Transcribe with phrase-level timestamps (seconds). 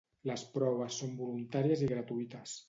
[0.29, 2.59] Les proves són voluntàries i gratuïtes.